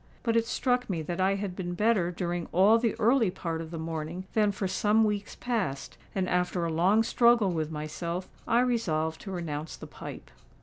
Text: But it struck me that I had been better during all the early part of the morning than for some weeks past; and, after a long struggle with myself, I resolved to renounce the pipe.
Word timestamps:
But 0.23 0.35
it 0.35 0.47
struck 0.47 0.89
me 0.89 1.03
that 1.03 1.21
I 1.21 1.35
had 1.35 1.55
been 1.55 1.75
better 1.75 2.09
during 2.09 2.47
all 2.51 2.79
the 2.79 2.95
early 2.99 3.29
part 3.29 3.61
of 3.61 3.69
the 3.69 3.77
morning 3.77 4.25
than 4.33 4.51
for 4.51 4.67
some 4.67 5.03
weeks 5.03 5.35
past; 5.35 5.95
and, 6.15 6.27
after 6.27 6.65
a 6.65 6.73
long 6.73 7.03
struggle 7.03 7.51
with 7.51 7.69
myself, 7.69 8.27
I 8.47 8.61
resolved 8.61 9.21
to 9.21 9.31
renounce 9.31 9.75
the 9.77 9.85
pipe. 9.85 10.31